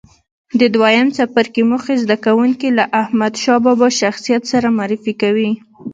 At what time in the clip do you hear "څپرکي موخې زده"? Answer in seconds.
1.15-2.17